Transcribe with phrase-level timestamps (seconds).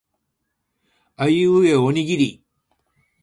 [1.15, 2.43] あいうえおおにぎり